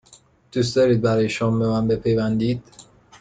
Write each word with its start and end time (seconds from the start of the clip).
دوست 0.51 0.75
دارید 0.75 1.01
برای 1.01 1.29
شام 1.29 1.59
به 1.59 1.67
من 1.67 1.87
بپیوندید؟ 1.87 2.63